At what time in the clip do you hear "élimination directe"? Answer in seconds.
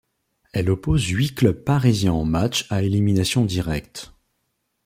2.81-4.11